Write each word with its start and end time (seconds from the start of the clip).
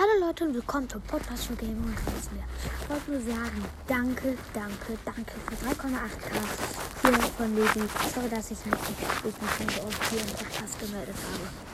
Hallo 0.00 0.28
Leute 0.28 0.44
und 0.44 0.54
willkommen 0.54 0.88
zum 0.88 1.02
Podcast 1.02 1.44
für 1.44 1.56
Game 1.56 1.76
und. 1.84 1.94
Ich 2.64 2.88
wollte 2.88 3.10
nur 3.10 3.20
sagen, 3.20 3.64
danke, 3.86 4.34
danke, 4.54 4.96
danke 5.04 5.32
für 5.44 5.66
3,8k 5.66 6.40
hier 7.02 7.18
von 7.36 7.54
Levi. 7.54 7.86
Sorry, 8.14 8.30
dass 8.30 8.50
ich 8.50 8.64
mich 8.64 8.80
nicht, 8.80 9.02
ich 9.28 9.66
mich 9.66 9.82
auf 9.82 10.10
hier 10.10 10.20
im 10.22 10.26
Podcast 10.28 10.80
gemeldet 10.80 11.16
habe. 11.16 11.70